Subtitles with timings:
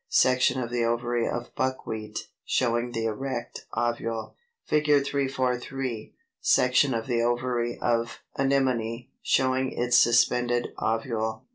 [0.09, 4.35] Section of the ovary of Buckwheat, showing the erect ovule.]
[4.71, 5.05] [Illustration: Fig.
[5.05, 6.15] 343.
[6.39, 11.45] Section of the ovary of Anemone, showing its suspended ovule.